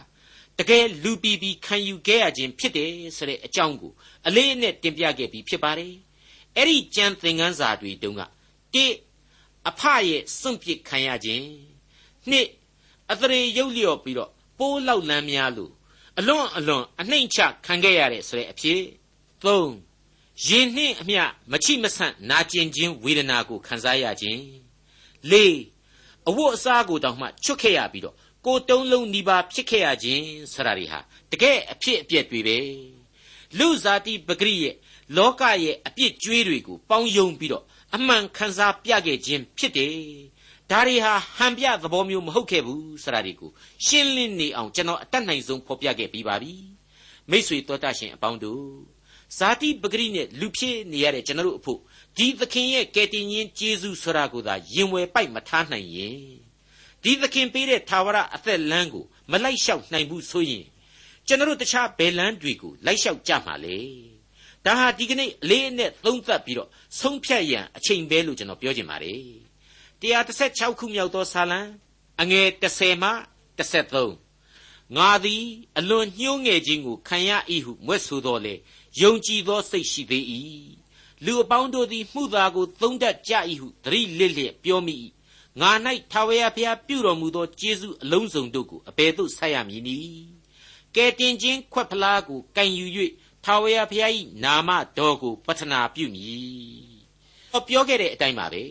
[0.59, 3.91] တကယ်လူပီပီခံယူခဲ့ရခြင်းဖြစ်တယ်ဆိုတဲ့အကြောင်းကို
[4.27, 5.93] အလေးအနက်တင်ပြခဲ့ပြီးဖြစ်ပါတယ်
[6.55, 8.21] အဲ့ဒီကြံသင်ခန်းစာတွေတုန်းက
[8.73, 8.85] တိ
[9.69, 11.45] အဖရဲ့စွန့်ပစ်ခံရခြင်း
[12.29, 12.47] နှစ်
[13.11, 15.71] အသရေရုပ်လျော့ပြီးတော့ပိုးလောက်လန်းများလို့
[16.19, 18.81] အလွန်အလွန်အနှိမ့်ချခံခဲ့ရတဲ့ဆိုတဲ့အဖြစ်
[19.43, 19.73] သုံး
[20.47, 21.21] ရင်နှင့်အမျှ
[21.51, 24.41] မချိမဆန့်နာကျင်ခြင်းဝေဒနာကိုခံစားရခြင်း
[25.31, 25.57] လေး
[26.29, 28.15] အဝတ်အစားကိုတောင်မှချွတ်ခဲ့ရပြီးတော့
[28.46, 31.00] ကိုတုံးလုံးနီးပါးဖြစ်ခဲ့ရခြင်းဆရာတွေဟာ
[31.32, 32.58] တကယ်အဖြစ်အပျက်တွေပဲ
[33.58, 34.75] လူဇာတိပဂရိရဲ့
[35.17, 37.63] လောကရဲ့အပြစ်ကြွေးတွေကိုပေါင်းယုံပြီးတော့
[37.96, 39.96] အမှန်ခံစားပြခဲ့ခြင်းဖြစ်တယ်
[40.72, 43.51] ဒါတွေဟာဟန်ပြသဘောမျိုးမဟုတ်ခဲ့ဘူးဆိုတာဒီကို
[43.86, 46.53] ရှင်းလင်းနေအောင်ကျွန်တော်အတတ်နိုင်ဆုံးဖော်ပြခဲ့ပြီးပါပြီ
[47.29, 48.63] မိษွေတော်တတ်ရှင်အပေါင်းတို့
[49.38, 51.79] ဇာတိပဂရိနဲ့လူဖြစ်နေရတဲ့ကျွန်တော်တို့အဖို့
[52.17, 56.47] ဒီသခင်ရဲ့ကယ်တင်ရှင်ကျေးဇူးဆိုတာကိုသာရင်ဝယ်ပိုက်မထားနိုင်ရင်
[57.04, 60.66] ဒီသခင်ပေးတဲ့သာဝရအသက်လမ်းကိုမလိုက်လျှောက်နိုင်ဘူးဆိုရင်
[61.27, 63.77] ကျွန်တော်တို့တခြားဘယ်လမ်းတွေကိုလိုက်လျှောက်ကြမှာလဲ
[64.66, 69.22] ဒါဟာဒီကနေ့အလေးအနက်သုံးသပ်ပြီးတော့ဆုံးဖြတ်ရန်အချိန်ပဲလို့ကျွန်တော်ပြောချင်ပါတယ်
[70.01, 71.60] 136ခုမြောက်သောဇာလံ
[72.22, 73.12] အငယ်30မှ
[73.58, 75.44] 33ငါသည်
[75.77, 77.32] အလွန်ညှိုးငယ်ခြင်းကိုခံရ၏
[77.66, 78.54] ဟုမွဲ့ဆိုတော်လေ
[79.01, 80.25] ယုံကြည်သောစိတ်ရှိသေး၏
[81.25, 84.96] လူအပေါင်းတို့သည်မှုသာကိုသုံးတတ်ကြ၏ဟုသတိလစ်လျက်ပြောမိ၏
[85.61, 85.71] ငါ၌
[86.11, 90.27] ထာဝရဘုရားပြုတော်မူသောကျေးဇူးအလုံးစုံတို့ကိုအဘယ်သို့ဆက်ရမည်နည်း
[90.95, 92.85] ကဲတင်ခြင်းခွက်ဖလားကိုကင်ယူ၍
[93.45, 94.11] ထာဝရဘုရား၏
[94.43, 96.97] နာမတော်ကိုပတနာပြုမည်
[97.51, 98.63] ဟောပြောခဲ့တဲ့အတိုင်းပါပဲ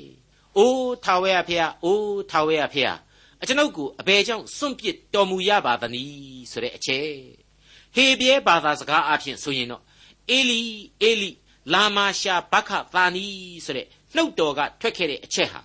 [0.57, 2.99] အိုးထာဝရဘုရားအိုးထာဝရဘုရား
[3.43, 7.11] အကျွန်ုပ်ကိုအဘယ်ကြောင့်စွန့်ပစ်တော်မူရပါသနည်းဆိုတဲ့အချက်
[7.95, 9.83] ဟေပြဲဘာသာစကားအဖြစ်ဆိုရင်တော့
[10.31, 10.63] အေလီ
[11.03, 11.31] အေလီ
[11.73, 13.25] လာမာရှာဘခသာနီ
[13.65, 15.61] ဆိုတဲ့နှုတ်တော်ကထွက်ခဲ့တဲ့အချက်ဟာ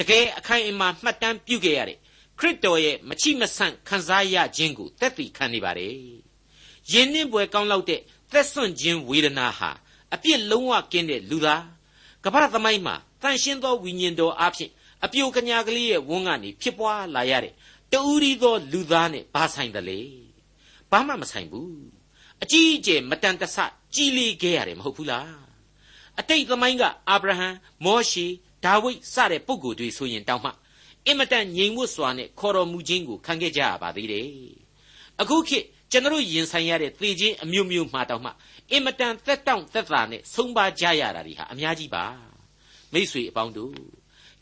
[0.00, 1.98] တကယ်အခိုင်အမာမှတ်တမ်းပြုခဲ့ရတဲ့
[2.38, 5.94] ခရစ်တော်ရဲ့မချိမဆန့်ခံစားရခြင်းကိုသက်သေခံနေပါတယ်။
[6.92, 8.00] ယဉ်နှင်းပွဲကောင်းလောက်တဲ့
[8.32, 9.70] သက်စွန့်ခြင်းဝေဒနာဟာ
[10.14, 11.64] အပြစ်လုံးဝကင်းတဲ့လူသား
[12.24, 14.70] ကမ္ဘာသမိုင်းမှာတန်ရှင်းသောဝိညာဉ်တော်အဖြစ်
[15.04, 17.54] အပြိုကညာကလေးရဲ့ဝန်းကနေဖြစ်ပွားလာရတဲ့
[17.92, 20.00] တူရီသောလူသားနဲ့ဘာဆိုင်တယ်လေ
[20.90, 21.74] ဘာမှမဆိုင်ဘူး
[22.42, 23.56] အကြီးအကျယ်မတန်တဆ
[23.94, 25.40] ကြီးလေးခဲ့ရတယ်မဟုတ်ဘူးလား
[26.18, 27.48] အတိတ်သမိုင်းကအာဗြဟံ
[27.84, 28.26] မောရှေ
[28.64, 30.50] ဒါဝိဒ်စတဲ့ပုဂ္ဂိုလ်တွေဆိုရင်တောင်းမှ
[31.06, 34.28] အင်မတန်ငြိမ်ဝတ်စွာနဲ့ခေါ်တော်မူခြင်းကိုခံခဲ့ကြရပါသေးတယ်
[35.20, 38.30] အခုခေတ်ကျွန်တော်ရင်ဆိုင်ရတဲ့သေခြင်းအမျိုးမျိုးမှာတောင်းမှ
[38.70, 42.04] အင်မတန်သက်တောင့်သက်သာနဲ့ဆုံးပါကြရတာတွေဟာအများကြီးပါ
[42.92, 43.74] မိษွေအပေါင်းတို့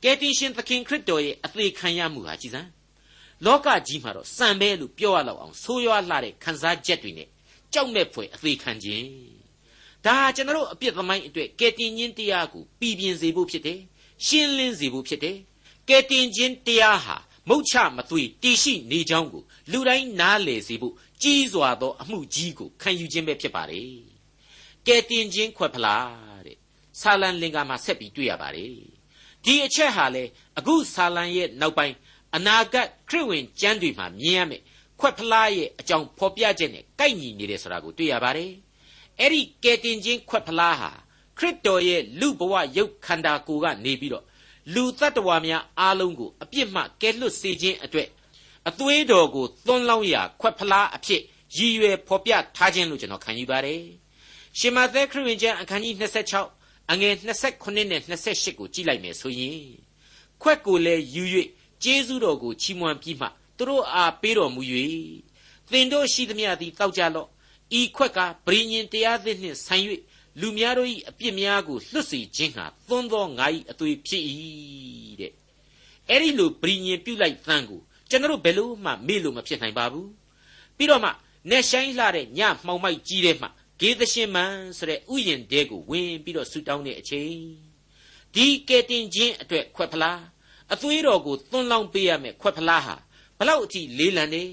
[0.03, 2.69] ကယ်တင်ရှင်သခင်ခရစ်တော်ရဲ့အသေးခံရမှုဟာကြည်စမ်း
[3.45, 7.29] လောကကြီးမှာတော့စံပဲလို့ပြောရလောက်အောင်ဆိုးရွားလှတဲ့ခံစားချက်တွေနဲ့
[7.73, 9.07] ကြောက်မဲ့ဖွယ်အသေးခံခြင်း
[10.07, 13.81] ဒါကျွန်တော်အပြစ်သမိုင်းအတွက်ကယ်တင်ခြင်းတရားကိုပြည်ပြင်းစေဖို့ဖြစ်တယ်
[14.27, 15.39] ရှင်းလင်းစေဖို့ဖြစ်တယ်
[15.89, 17.17] ကယ်တင်ခြင်းတရားဟာ
[17.49, 23.93] မုတ်ချမသွေတည်ရှိနေကြောင်းကိုလူတိုင်းနားလည်စေဖို့ကြီးစွာသော အမှုကြီးကိုခံယူခြင်းပဲဖြစ်ပါတယ်
[24.87, 26.57] ကယ်တင်ခြင်းခွက်ဖလားတဲ့
[27.01, 28.73] ဆာလံလင်္ကာမှာဆက်ပြီးတွေ့ရပါတယ်
[29.45, 30.25] ဒီအချက်ဟာလေ
[30.59, 31.95] အခုဆာလံရဲ့နောက်ပိုင်း
[32.37, 34.63] အနာဂတ်ခရစ်ဝင်ကျမ်းတွေမှာမြင်ရမယ်
[35.01, 38.53] ခွက်ဖလားရဲ့အကြောင်းဖော်ပြချက်နဲ့ကိုက်ညီနေတယ်ဆိုတာကိုတွေ့ရပါတယ်
[39.21, 40.91] အဲ့ဒီကယ်တင်ခြင်းခွက်ဖလားဟာ
[41.39, 44.25] ခရစ်တော်ရဲ့လူဘဝရုပ်ခန္ဓာကိုယ်ကနေပြီးတော့
[44.75, 48.09] လူတ attva များအားလုံးကိုအပြစ်မှကယ်လွတ်စေခြင်းအတွက်
[48.69, 51.23] အသွေးတော်ကိုသွန်းလောင်းရာခွက်ဖလားအဖြစ်
[51.57, 53.83] ရည်ရွယ်ဖော်ပြထားခြင်းလို့ကျွန်တော်ခံယူပါတယ်
[54.59, 55.95] ရှင်မသက်ခရစ်ဝင်ကျမ်းအခန်းကြီး
[56.43, 59.61] 26အငယ်29နဲ့28ကိုကြည့်လိုက်မယ်ဆိုရင်
[60.43, 61.25] ခွက်ကိုလည်းယူ၍
[61.83, 64.63] ကျေးဇူးတော်ကိုချီးမွမ်းပြီးမှသူတို့အားပေးတော်မူ၍
[65.71, 67.29] သင်တို့ရှိသမျှသည်တောက်ကြလော့
[67.79, 69.85] ဤခွက်ကဗြိညင်တရားသစ်နှင့်ဆိုင်၍
[70.41, 74.23] လူများတို့၏အပြစ်များကိုလွတ်စေခြင်းဟာသွန်းသောငါ၏အသွေးဖြစ်၏
[75.21, 75.33] တဲ့
[76.09, 80.11] အဲ့ဒီလိုဗြိညင်ပြုတ်လိုက်သံကိုကျွန်တော်ဘယ်လို့မှမေ့လို့မဖြစ်နိုင်ပါဘူး
[80.77, 81.11] ပြီးတော့မှ
[81.51, 83.49] နေဆိုင်လှတဲ့ညမှောင်မိုက်ကြီးတဲ့မှ
[83.81, 87.41] ဂေသရှင်မန်ဆိုတဲ့ဥယျင်တဲကိုဝင်ပြီးတော့ဆူတောင်းတဲ့အချိန်
[88.35, 90.21] ဒီကဲတင်ခြင်းအတွက်ခွက်ဖလား
[90.73, 92.97] အသွေးတော်ကိုသွန်းလောင်းပေးရမယ်ခွက်ဖလားဟာ
[93.39, 94.45] ဘလောက်အထိလေးလံနေ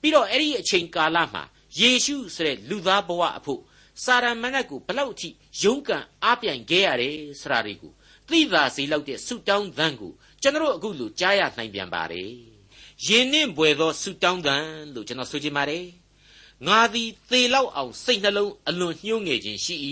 [0.00, 1.42] ပြီးတော့အဲ့ဒီအချိန်ကာလမှာ
[1.80, 3.60] ယေရှုဆိုတဲ့လူသားဘဝအဖို့
[4.04, 5.28] စာရမဏတ်ကိုဘလောက်အထိ
[5.62, 7.92] ရုန်းကန်အားပြိုင်ခဲ့ရတယ်ဆိုတာတွေကို
[8.28, 12.30] သိသာစေလောက်တဲ့ဆုတောင်းသံကိုကျွန်တော်အခုလိုကြားရနိုင်ပြန်ပါတယ်။
[13.06, 14.56] ယင်းနှင့်ဘွယ်သောဆုတောင်းသံ
[14.94, 15.84] လို့ကျွန်တော်ဆိုချင်ပါတယ်။
[16.66, 19.74] ငါသည်သေလောက်အောင်စိတ်နှလုံးအလွန်ညှိုးငယ်ခြင်းရှိ၏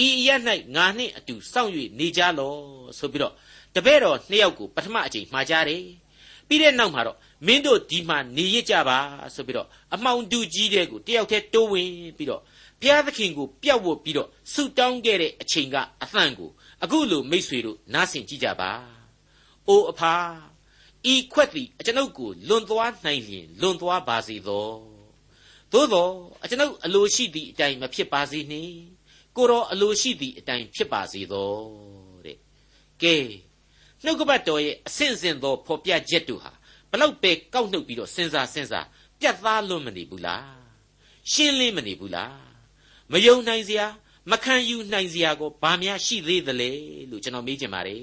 [0.04, 0.28] ။ဤရ၌
[0.76, 2.54] ငါနှင့်အတူစောင့်၍နေကြလော
[2.98, 3.34] ဆိုပြီးတော့
[3.74, 5.84] တပည့်တော်နှစ်ယောက်ကိုပထမအချိန်မှာကြားတယ်။
[6.48, 8.98] ပြီးတဲ့နောက်မှာတော့မင်းတို့ဒီမှာနေရကြပါ
[9.34, 12.42] ဆိုပြီးတော့အမှောင်တူကြီးတဲ့ကိုတယောက်တည်းတိုးဝင်ပြီးတော့
[12.80, 16.50] ဘုရားသခင်ကိုပြတ်ဝတ်ပြီးတော့ဆုတောင်းခဲ့တဲ့အချိန်ကအသံကို
[16.82, 18.70] အခုလိုမိษွေတို့နားဆင်ကြည့်ကြပါ။
[19.68, 20.14] အိုအဖာ
[21.12, 24.68] ဤခွက်သည်အကျွန်ုပ်ကိုလွန်သွားနိုင်လျင်လွန်သွားပါစေသော။
[25.72, 26.08] သို့သော
[26.42, 28.74] အကျွန်ုပ်အလိုရှိသည့်အတိုင်းမဖြစ်ပါစေနှင့်။
[29.36, 31.52] ကိုတော်အလိုရှိသည့်အတိုင်းဖြစ်ပါစေသော
[32.24, 32.38] တဲ့။
[33.02, 33.16] ကဲ
[34.04, 36.52] နှုတ်ကပတ်တော်ရဲ့အစဉ်စဉ်သောဖော်ပြချက်တို့ဟာ
[36.90, 38.86] ဘလောက်ပဲကောက်နှုတ်ပြီးတော့စဉ်းစားစဉ်းစား
[39.20, 40.46] ပြတ်သားလွန်မနေဘူးလား။
[41.32, 42.45] ရှင်းလင်းမနေဘူးလား
[43.12, 43.86] မယုံနိုင်စရာ
[44.30, 46.70] မခံယူနိုင်စရာကိုဘာများရှိသေးသလဲ
[47.10, 48.02] လို့ကျွန်တော်မေးချင်ပါတယ်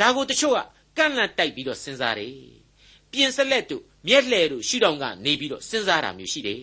[0.00, 0.58] ဒါကိုတချို့က
[0.96, 2.34] ကန့်လန့်တိုက်ပြီးတော့စဉ်းစားတယ်
[3.12, 6.60] ပြင်ဆက်လက်တို့မျက်လှဲတို့ရှုထောင့်ကနေပြီးတော့စဉ်းစားတာမျိုးရှိတယ်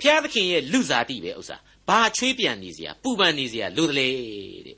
[0.00, 1.56] ဖျားသခင်ရဲ့လူစားတိပဲဥစ္စာ
[1.88, 4.14] ဘာချွေးပြန်နေစရာပူပန်နေစရာလိုတယ်
[4.66, 4.76] တဲ့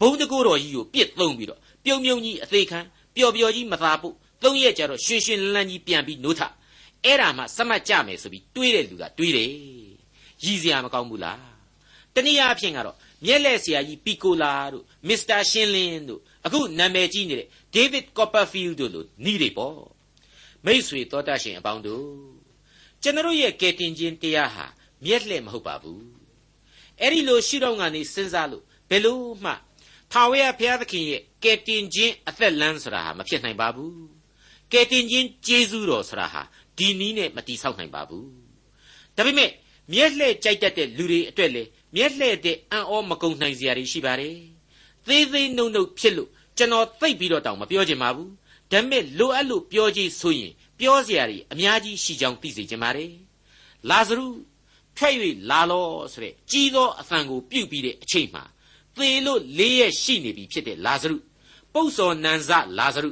[0.00, 2.80] ဘုံတကိုးတော်ကြီးကိုပြစ်သုံးပြီးတော့ပြုံပြုံကြီးအသေးခံ
[3.16, 6.42] ပျော်ပျော်ကြီးမသာဖို့သုံးရက်ကြတော့ရွှင်ရွှင်လန်းလန်းကြီးပြန်ပြီးနိုးထ
[7.04, 9.50] အဲ့ဒါမှစမတ်ကြမယ်ဆိုပြီးတွေးတဲ့လူကတွေးတယ်
[10.44, 11.40] ရည်စရာမကောင်းဘူးလား
[12.14, 19.78] တနည်းအားဖြင့်ကတော့မျက်လက်ဆရာကြီးပီကိုလာတို့မစ္စတာရှင်းလင်းတို့အခုနာမည်ကြီးနေတဲ့ဒေးဗစ်ကော်ပါဖီးလ်တို့လိုနီးတွေပေါ့
[20.64, 22.08] မိษွေတော်တတ်ရှင်အပေါင်းတို့
[23.02, 24.66] ကျွန်တော်ရဲ့ကယ်တင်ခြင်းတရားဟာ
[25.04, 26.04] မျက်လှည့်မဟုတ်ပါဘူး
[27.00, 29.52] အဲ့ဒီလိုရှိတော့ကနေစဉ်းစားလို့ဘယ်လို့မှ
[30.12, 33.96] ထာဝရဘုရားသခင်ရဲ့ကယ်တင်ခြင်းအသက်လမ်းဆိုတာဟာမဖြစ်နိုင်ပါဘူး
[34.72, 36.42] ကယ်တင်ခြင်းကျေးဇူးတော်ဆိုတာဟာ
[36.78, 38.28] ဒီနည်းနဲ့မတိဆောက်နိုင်ပါဘူး
[39.16, 39.50] ဒါပေမဲ့
[39.92, 41.62] မျက်လှည့်ကြိုက်တတ်တဲ့လူတွေအတွက်လေ
[41.94, 44.36] မျက်လှည့်တဲ့အံ့ဩမကုန်နိုင်စရာတွေရှိပါတယ်
[45.06, 48.30] သေးသေးနှုံနှုံဖြစ်လို့ကျွန်တော်သိပ်ပြီးတော့တောင်မပြောချင်ပါဘူး
[48.70, 53.12] ဒါပေမဲ့လိုအပ်လို့ပြောကြည့်ဆိုရင်ပြောစရာတွေအများကြီးရှိကြောင်းသိစေချင်ပါတယ်
[53.90, 54.26] လာဇရု
[54.96, 55.14] ထွက်၍
[55.50, 58.44] လာလောဆိုတဲ့ကြီးသောအသံကိုပြုတ်ပြီးတဲ့အချိန်မှာ
[58.96, 61.16] သေလို့လေးရက်ရှိနေပြီဖြစ်တဲ့လာဇရု
[61.72, 63.10] ပုပ်စော်နန်ဇလာဇရု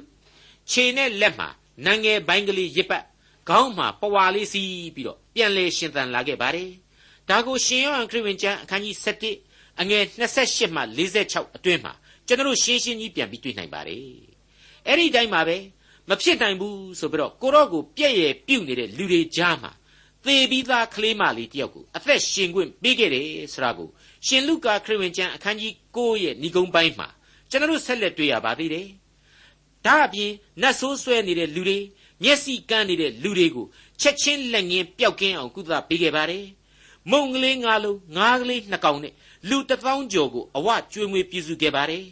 [0.71, 1.49] ခြေနဲ့လက်မှာ
[1.85, 3.05] နံငယ်ပိုင်းကလေးရစ်ပတ်
[3.49, 6.71] ခေါင်းမှာပဝါလေးစီးပြီးတော့ ပြန်လဲရှင်သန်လာခဲ့ပါတယ်
[7.29, 8.97] ဒါကိုရှင်ယောဟန်ခရစ်ဝင်ကျမ်းအခန်းကြီး
[9.39, 10.83] 7အငယ်28မှ
[11.21, 11.93] 46အတွင်းမှာ
[12.27, 14.05] ကျွန်တော်ရှင်းရှင်းကြီးပြန်ပြီးတွေ့နိုင်ပါတယ်
[14.87, 15.57] အဲ့ဒီတိုင်းမှာပဲ
[16.09, 19.73] မဖြစ်နိုင်ဘူးဆိုပြီးတော့ကိုတော့ကိုပြည့်ရဲ့ပြုတ်နေတဲ့လူတွေကြားမှာ
[20.25, 23.89] သေပြီးသားကလေးမလေးတယောက်ကိုအသက်ရှင်ခွင့်ပေးခဲ့တယ်ဆိုတာကို
[24.27, 27.09] ရှင်လုကာခရစ်ဝင်ကျမ်းအခန်းကြီး9ရဲ့ဏိဂုံးပိုင်းမှာ
[27.51, 28.89] ကျွန်တော်ဆက်လက်တွေ့ရပါသေးတယ်
[29.87, 31.79] ဒါအပြင်နတ်ဆိုးဆွဲနေတဲ့လူတွေ
[32.23, 33.67] မျက်စိကန်းနေတဲ့လူတွေကို
[34.03, 36.47] ချက်ချင်းလက်ငင်းပျောက်ကင်းအောင်ကုသပေးခဲ့ပါတယ်
[37.11, 39.15] မုံကလေးငါလုံးငါးကလေးနှစ်ကောင်နဲ့
[39.49, 42.05] လူတစ်သောင်းကျော်ကိုအဝကျွေးမွေးပြည်စုခဲ့ပါတယ်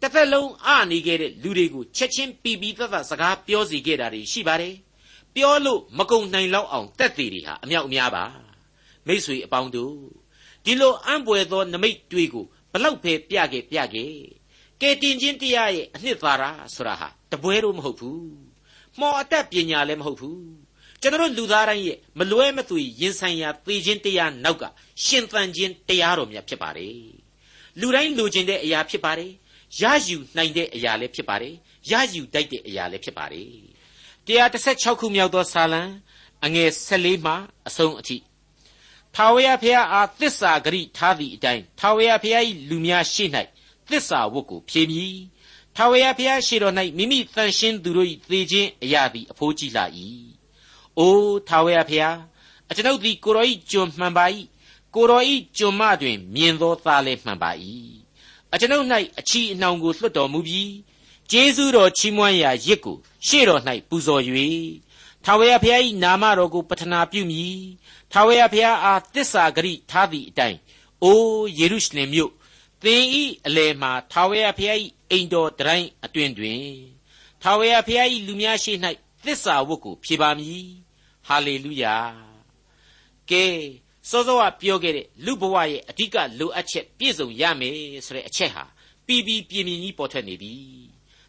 [0.00, 4.74] တစ်သက်လုံးအနေခဲ့တဲ့လူတွေကိုချက်ချင်းပီပီသက်သက်စကားပြောစီခဲ့တာတွေရှိပါတယ်
[5.34, 8.24] ပြောလို့မကုံနိုင်လောက်အောင်တက်သေးတွေဟာအမြောက်အများပါ
[9.06, 9.94] မိษွေအပေါင်းတို့
[10.64, 14.12] ဒီလိုအံ့ပွေသောနမိတ်တွေကိုဘလောက်ပဲပြခဲ့ပြခဲ့
[14.80, 18.30] ကဲတင်ချင်းတရားရဲ့အနှစ်သာရဆိုတာဟာတပွဲတော့မဟုတ်ဘူး
[19.00, 20.59] မော်အတတ်ပညာလည်းမဟုတ်ဘူး
[21.02, 24.62] ကျွန်တော်လူသားတိုင်းရဲ့မလွဲမသွေရင်ဆိုင်ရာသေခြင်းတရားနောက်က
[25.04, 26.96] ရှင်သန်ခြင်းတရားတော်မြတ်ဖြစ်ပါတယ်
[27.80, 29.30] လူတိုင်းလိုချင်တဲ့အရာဖြစ်ပါတယ်
[29.80, 31.54] ရယူနိုင်တဲ့အရာလည်းဖြစ်ပါတယ်
[31.90, 33.50] ရယူတတ်တဲ့အရာလည်းဖြစ်ပါတယ်
[34.26, 35.82] 136ခုမြောက်သောစာလံ
[36.44, 37.34] အငယ်14မှ
[37.68, 38.16] အဆုံးအထိ
[39.14, 43.24] ထာဝရဘုရားအားသစ္စာဂရိထားသည့်အတိုင်းထာဝရဘုရား၏လူများရှိ၌
[43.88, 45.16] သစ္စာဝတ်ကိုဖြေမည်
[45.76, 49.84] ထာဝရဘုရားရှိတော်၌မိမိတန်ရှင်းသူတို့၏သေခြင်းအရာသည်အဖိုးကြီးလာ၏
[51.00, 52.18] အိုးထာဝရဘုရား
[52.70, 54.24] အကျွန်ုပ်သည်ကိုရောဤကျွန်မှန်ပါ၏
[54.94, 57.50] ကိုရောဤကျွန်မတွင် မြင်သောသားလည်းမှန်ပါ၏
[58.52, 58.86] အကျွန်ုပ်၌
[59.18, 60.72] အချီအနှောင်ကိုလွတ်တော်မူပြီး
[61.30, 64.22] ကျေးဇူးတော်ချီးမွမ်းရာရစ်ကိုရှေ့တော်၌ပူဇော်၍
[65.24, 67.60] ထာဝရဘုရား၏နာမတော်ကိုပထနာပြုမည်
[68.12, 70.58] ထာဝရဘုရားအားတစ္ဆာဂရိထားသည့်အတိုင်း
[71.02, 72.32] အိုးယေရုရှလင်မြို့
[72.82, 74.78] သင်ဤအလယ်မှာထာဝရဘုရား၏
[75.10, 76.62] အိမ်တော်တိုင်းအတွင်တွင်
[77.42, 78.72] ထာဝရဘုရား၏လူများရှိ၌
[79.24, 80.66] သစ္စာဝတ်ကိုဖြေပါမည်
[81.30, 81.96] ဟာလေလုယာ
[83.30, 83.44] ကဲ
[84.10, 88.64] စောစောကပြောခဲ့တဲ့လူဘဝရဲ့အဓိကလိုအပ်ချက်ပြည့်စုံရမယ်ဆိုတဲ့အချက်ဟာ
[89.06, 90.54] ပြီးပြီးပြင်းပြင်းကြီးပေါ်ထွက်နေပြီ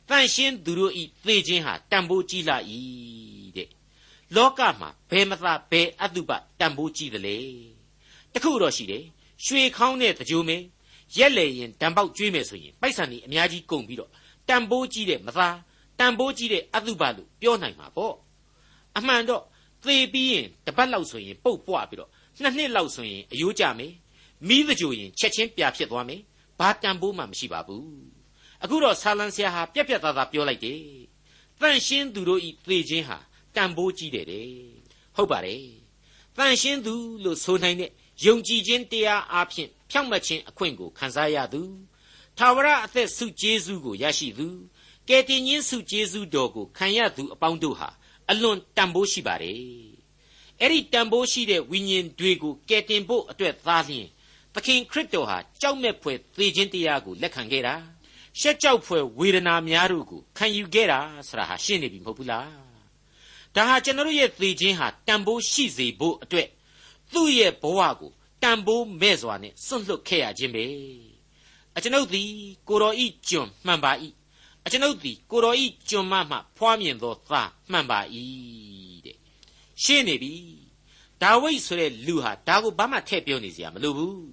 [0.09, 2.57] တန်ရှင်းသူတို့ဤသေခြင်းဟာတန်ဖိုးကြီးလာ၏
[3.57, 3.69] တဲ့
[4.35, 7.37] လောကမှာဘယ်မသာဘယ်အတုပတန်ဖိုးကြီးသလဲ
[8.33, 9.03] တခုတော့ရှိတယ်
[9.45, 10.57] ရွှေခေါင်းနဲ့တကြိုးမဲ
[11.17, 14.09] ရက်လေရင်တံပေါက်ကျွေးမယ်ဆိုရင်ပိုက်ဆံကြီးအများကြီးကုန်ပြီးတော့
[14.49, 15.49] တန်ဖိုးကြီးတဲ့မသာ
[15.99, 18.15] တန်ဖိုးကြီးတဲ့အတုပလို့ပြောနိုင်မှာပေါ့
[18.97, 19.43] အမှန်တော့
[19.83, 22.09] သေပြီးရင်တပတ်လောက်ဆိုရင်ပုတ်ပွားပြီးတော့
[22.41, 23.93] နှစ်နှစ်လောက်ဆိုရင်အယိုးကျမယ်
[24.47, 26.21] မိသကြိုရင်ချက်ချင်းပြဖြစ်သွားမယ်
[26.59, 27.87] ဘာတန်ဖိုးမှမရှိပါဘူး
[28.63, 30.81] အခုတော့ဆာလန်ဆရာဟာပြက်ပြက်သားသားပြောလိုက်တယ်
[31.59, 33.17] တန့်ရှင်းသူတို့ဤသေခြင်းဟာ
[33.55, 34.49] တန်ဖိုးကြီးတယ်တဲ့
[35.15, 35.63] ဟုတ်ပါတယ်
[36.37, 37.91] တန့်ရှင်းသူလို့ဆိုနိုင်တဲ့
[38.25, 41.61] ယုံကြည်ခြင်းတရားအပြင်ဖြောင့်မတ်ခြင်းအခွင့်ကိုခံစားရသူ
[42.37, 44.47] ထာဝရအသက်ဆုကျေးဇူးကိုရရှိသူ
[45.07, 47.89] ကယ်တင်ရှင်ဆုကျေးဇူးတော်ကိုခံရသူအပေါင်းတို့ဟာ
[48.31, 49.59] အလွန်တန်ဖိုးရှိပါတယ်
[50.61, 54.07] အဲ့ဒီတန်ဖိုးရှိတဲ့ဝိညာဉ်တွေကိုကယ်တင်ဖို့အတွက်သားလျင်
[54.53, 57.75] သခင်ခရစ်တော်ဟာကြောက်မဲ့ဖွယ်သေခြင်းတရားကိုလက်ခံခဲ့တာ
[58.39, 62.51] ရှက်ကြောက်ဖွယ်ဝေဒနာများတို့ကိုခံယူခဲ့တာဆိုတာဟာရှင်းနေပြီမဟုတ်ဘူးလား
[63.55, 66.47] ဒါဟာကျွန်တော်ရဲ့သေခြင်းဟာတန်ဖိုးရှိစေဖို့အတွက်
[67.13, 68.11] သူ့ရဲ့ဘဝကို
[68.43, 70.65] တန်ဖိုးမဲ့စွာနဲ့စွန့်လွတ်ခဲ့ရခြင်းပဲ
[71.75, 72.29] အကျွန်ုပ်သည်
[72.67, 73.91] ကိုတော်ဤကျွန်မှန်ပါ၏
[74.65, 77.99] အကျွန်ုပ်သည်ကိုတော်ဤကျွန်မမှဖွားမြင်သောသားမှန်ပါ၏
[79.05, 79.17] တဲ့
[79.83, 80.33] ရှင်းနေပြီ
[81.21, 84.31] ဒါဝိဒ်ဆိုတဲ့လူဟာဒါကိုဘာမှထည့်ပြောနေစရာမလိုဘူး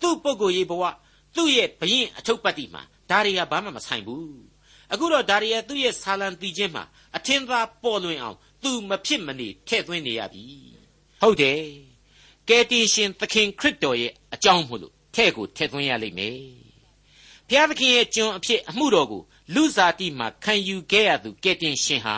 [0.00, 0.84] သူ့ပုဂ္ဂိုလ်ရေးဘဝ
[1.36, 4.42] သူ့ရဲ့ဘရင်အထုပ်ပတ်တိမှာဒါတွေကဘာမှမဆိုင်ဘူး
[4.92, 6.84] အခုတော့ဒါတွေကသူ့ရဲ့ဆာလံတီချင်းမှာ
[7.16, 10.44] အထင်သာပေါ်လွင်အောင်သူမဖြစ်မနေထည့်သွင်းနေရပြီ
[11.22, 11.62] ဟုတ်တယ်
[12.48, 16.36] ကယ်တင်ရှင်သခင်ခရစ်တော်ရဲ့အကြောင်းမို့လို့ထဲ့ကိုထည့်သွင်းရလိမ့်မယ်
[17.48, 19.22] ဘုရားသခင်ရဲ့ကျွန်အဖြစ်အမှုတော်ကို
[19.54, 22.16] လူစားတိမှခံယူခဲ့ရသူကဲ့တင်ရှင်ဟာ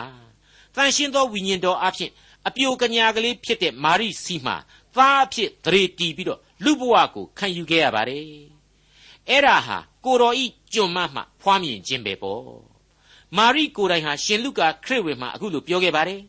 [0.75, 2.11] တန်ရှင်းသောဝိညာဉ်တော်အဖြစ်
[2.47, 4.53] အပြိုကညာကလေးဖြစ်တဲ့မာရိစီမှ
[4.95, 8.25] သားအဖြစ်သရေတီးပြီးတော့လူဘဝကိုခံယူခဲ့ရပါတယ်
[9.29, 12.45] အဲ့ဒါဟာကိုတော်ဤကျွန်မမှဖွားမြင်ခြင်းပဲပေါ့
[13.37, 16.21] မာရိကိုယ်တိုင်ဟာရှင်လုကာခရစ်ဝင်မှာအခုလိုပြောခဲ့ပါတယ်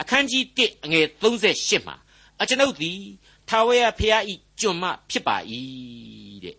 [0.00, 1.96] အခန်းကြီး1အငယ်38မှာ
[2.40, 3.00] အကျွန်ုပ်သည်
[3.48, 5.36] ထာဝရဘုရားဤကျွန်မဖြစ်ပါ၏
[6.44, 6.56] တဲ့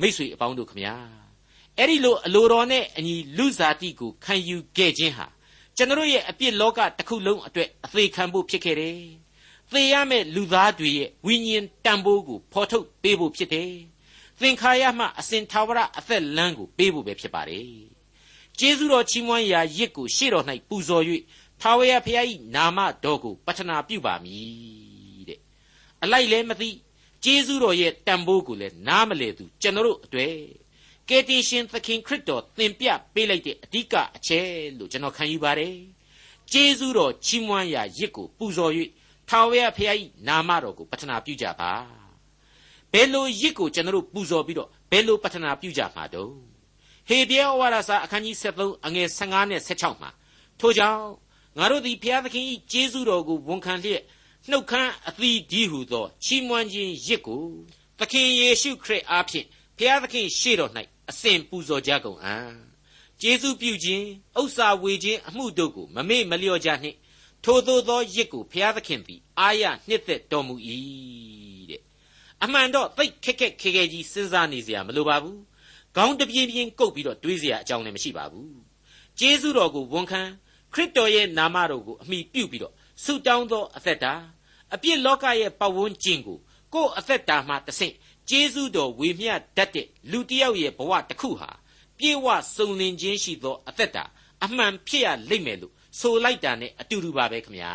[0.00, 1.23] မိတ်ဆွေအပေါင်းတို့ခမညာ
[1.78, 5.26] အဲ့ဒီလိုအလိုတော်နဲ့အညီလူစားတိကိုခံယူခဲ့ခြင်းဟာ
[5.76, 9.00] ကျွန်တော်ရဲ့အပြစ်လောကတစ်ခုလုံးအတွက်အသေးခံဖို့ဖြစ်ခဲ့တယ်။
[9.72, 13.72] သေရမယ့်လူသားတွေရဲ့ဝိညာဉ်တန်ဖိုးကိုဖော်ထုတ်ပေးဖို့ဖြစ်တယ်။
[14.40, 17.68] သင်္ခါရမှအစဉ်သာဝရအသက်လမ်းကိုပေးဖို့ပဲဖြစ်ပါတယ်။
[18.58, 21.04] ကျေးဇူးတော်ချီးမွမ်းရာရစ်ကိုရှေ့တော်၌ပူဇော်၍
[21.60, 25.40] ထာဝရဘုရား၏နာမတော်ကိုပတ္ထနာပြုပါမည်တဲ့
[26.02, 26.70] အလိုက်လည်းမသိ
[27.24, 30.34] ကျေးဇူးတော်ရဲ့တန်ဖိုးကိုလည်းနားမလည်သူကျွန်တော်တို့အတွေ့
[31.08, 35.74] ကယ်တင်ရှင်သခင်ခရစ်တော်သင်ပြပေးလိုက်တဲ့အဓိကအချက်လို့ကျွန်တော်ခံယူပါတယ်
[36.52, 38.72] ကျေးဇူးတော်ချီးမွမ်းရာရစ်ကိုပူဇော်၍
[39.28, 41.72] ထာဝရဘုရား၏နာမတော်ကိုပတ္ထနာပြုကြပါ
[42.92, 46.30] ဘယ်လိုရစ်ကိုကျွန်တော်တို့ပူဇော်ပြီးတော့ဘယ်လိုပတ္ထနာပြုကြမှာတော့
[47.08, 50.10] ဟေပြဲဩဝါဒစာအခန်းကြီး73အငယ်15နဲ့16မှာ
[50.60, 51.02] ထို့ကြောင့်
[51.58, 54.02] ငါတို့သည်ဘုရားသခင်၏ကျေးဇူးတော်ကိုဝန်ခံလျက်
[54.50, 57.42] နှုတ်ခမ်းအသီးဒီဟုသောချီးမွမ်းခြင်းရစ်ကို
[57.98, 59.46] သခင်ယေရှုခရစ်အားဖြင့်
[59.78, 60.72] ဘုရားသခင်ရှေ့တော်၌
[61.09, 62.53] အစဉ်ပူဇော်ကြကုန်အံ့
[63.21, 64.05] ကျေးဇူးပြုခြင်း
[64.39, 66.97] ဥစ္စာဝေခြင်းအမှုတို့ကိုမမေ့မလျော့ကြနှင့်
[67.43, 70.55] ထိုသို့သောရစ်ကိုဘုရားသခင်သည်အာရနှစ်သက်တော်မူ၏
[71.69, 71.81] တဲ့
[72.43, 75.39] အမှန်တော့သိခက်ခက်ခဲခဲကြီးစဉ်းစားနေเสียမလိုပါဘူး
[75.95, 78.53] ခေါင်းတပြင်းပြင်းကုတ်ပြီးတော့တွေးเสียအကြောင်းလည်းမရှိပါဘူး
[79.19, 80.21] ကျေးဇူးတော်ကိုဝန်ခံ
[80.73, 84.13] ခရစ်တော်ရဲ့နာမတော်ကိုအမိပြုပြီးတော့ဆုတောင်းသောအသက်တာ
[84.73, 86.37] အပြစ်လောကရဲ့ပတ်ဝန်းကျင်ကို
[86.73, 87.93] ကိုယ်အသက်တာမှတဆင့်
[88.30, 91.50] ကျေးဇူးတော်ဝေမျှတတ်တဲ့လူတစ်ယောက်ရဲ့ဘဝတစ်ခုဟာ
[91.98, 94.04] ပြေဝစုံလင်ခြင်းရှိသောအသက်တာ
[94.44, 97.74] အမှန်ဖြစ်ရလိမ့်မယ်လို့ဆိုလိုက်တာနဲ့အတူတူပါပဲခင်ဗျာ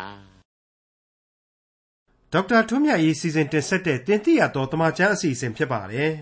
[2.32, 6.12] ဒေါက်တာထွန်းမြတ်ရေးစီစဉ်တင်ဆက်တဲ့တင်ပြတော်တမချန်းအစီအစဉ်ဖြစ်ပါတယ်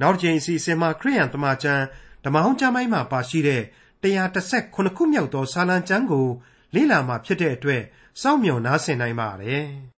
[0.00, 1.84] နောက်တစ်ချိန်အစီအစဉ်မှာခရိယန်တမချန်း
[2.24, 3.62] ဓမ္မဟောင်းကျမ်းပိုင်းမှာပါရှိတဲ့
[4.02, 6.26] 138ခုမြောက်သောစာလံကျမ်းကို
[6.74, 7.82] လေ့လာမှဖြစ်တဲ့အတွက်
[8.20, 9.66] စောင့်မျှော်နားဆင်နိုင်ပါတယ်။